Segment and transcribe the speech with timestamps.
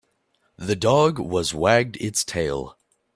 [0.57, 2.75] The dog was wagged its tail.